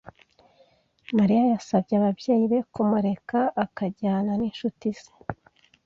[1.17, 5.09] Mariya yasabye ababyeyi be kumureka akajyana n'inshuti ze.